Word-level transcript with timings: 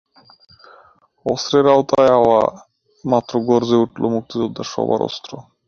অস্ত্রের 1.25 1.65
আওতায় 1.67 2.11
আসা 2.17 2.39
মাত্র 3.05 3.33
গর্জে 3.47 3.77
উঠল 3.83 4.01
মুক্তিযোদ্ধা 4.15 4.63
সবার 4.71 4.99
অস্ত্র। 5.09 5.31